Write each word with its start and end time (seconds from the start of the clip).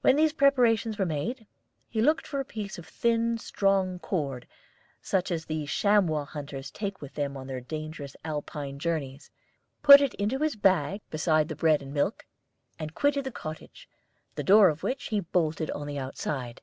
When 0.00 0.16
these 0.16 0.32
preparations 0.32 0.98
were 0.98 1.06
made, 1.06 1.46
he 1.88 2.00
looked 2.02 2.26
for 2.26 2.40
a 2.40 2.44
piece 2.44 2.76
of 2.76 2.88
thin 2.88 3.38
strong 3.38 4.00
cord, 4.00 4.48
such 5.00 5.30
as 5.30 5.44
the 5.44 5.64
chamois 5.66 6.24
hunters 6.24 6.72
take 6.72 7.00
with 7.00 7.14
them 7.14 7.36
on 7.36 7.46
their 7.46 7.60
dangerous 7.60 8.16
Alpine 8.24 8.80
journeys, 8.80 9.30
put 9.80 10.00
it 10.00 10.14
into 10.14 10.40
his 10.40 10.56
bag 10.56 11.02
beside 11.08 11.46
the 11.46 11.54
bread 11.54 11.82
and 11.82 11.94
milk, 11.94 12.26
and 12.80 12.96
quitted 12.96 13.22
the 13.22 13.30
cottage, 13.30 13.88
the 14.34 14.42
door 14.42 14.68
of 14.70 14.82
which 14.82 15.04
he 15.10 15.20
bolted 15.20 15.70
on 15.70 15.86
the 15.86 16.00
outside. 16.00 16.60